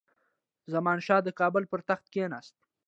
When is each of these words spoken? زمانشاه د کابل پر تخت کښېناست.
زمانشاه 0.73 1.21
د 1.23 1.29
کابل 1.39 1.63
پر 1.71 1.79
تخت 1.89 2.05
کښېناست. 2.13 2.55